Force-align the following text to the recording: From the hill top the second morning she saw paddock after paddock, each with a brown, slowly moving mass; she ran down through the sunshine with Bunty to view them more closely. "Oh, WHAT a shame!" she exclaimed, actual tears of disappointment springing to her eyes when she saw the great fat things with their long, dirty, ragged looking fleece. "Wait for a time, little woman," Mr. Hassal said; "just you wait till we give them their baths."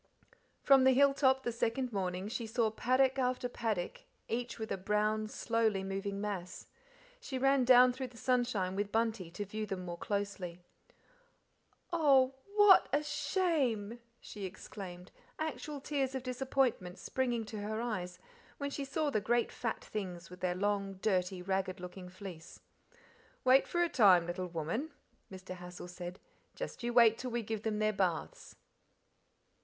From 0.63 0.83
the 0.83 0.93
hill 0.93 1.13
top 1.13 1.43
the 1.43 1.51
second 1.51 1.93
morning 1.93 2.27
she 2.27 2.47
saw 2.47 2.71
paddock 2.71 3.19
after 3.19 3.47
paddock, 3.47 4.01
each 4.27 4.57
with 4.57 4.71
a 4.71 4.75
brown, 4.77 5.27
slowly 5.27 5.83
moving 5.83 6.19
mass; 6.19 6.65
she 7.19 7.37
ran 7.37 7.65
down 7.65 7.93
through 7.93 8.07
the 8.07 8.17
sunshine 8.17 8.75
with 8.75 8.91
Bunty 8.91 9.29
to 9.29 9.45
view 9.45 9.67
them 9.67 9.85
more 9.85 9.99
closely. 9.99 10.59
"Oh, 11.93 12.33
WHAT 12.55 12.89
a 12.91 13.03
shame!" 13.03 13.99
she 14.19 14.43
exclaimed, 14.43 15.11
actual 15.37 15.79
tears 15.79 16.15
of 16.15 16.23
disappointment 16.23 16.97
springing 16.97 17.45
to 17.45 17.59
her 17.59 17.79
eyes 17.79 18.17
when 18.57 18.71
she 18.71 18.83
saw 18.85 19.11
the 19.11 19.21
great 19.21 19.51
fat 19.51 19.83
things 19.85 20.31
with 20.31 20.39
their 20.39 20.55
long, 20.55 20.95
dirty, 20.95 21.43
ragged 21.43 21.79
looking 21.79 22.09
fleece. 22.09 22.61
"Wait 23.43 23.67
for 23.67 23.83
a 23.83 23.87
time, 23.87 24.25
little 24.25 24.47
woman," 24.47 24.89
Mr. 25.31 25.53
Hassal 25.53 25.87
said; 25.87 26.19
"just 26.55 26.81
you 26.81 26.91
wait 26.91 27.19
till 27.19 27.29
we 27.29 27.43
give 27.43 27.61
them 27.61 27.77
their 27.77 27.93
baths." 27.93 28.55